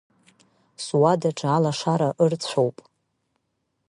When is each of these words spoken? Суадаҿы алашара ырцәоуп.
Суадаҿы 0.85 1.47
алашара 1.55 2.09
ырцәоуп. 2.23 2.77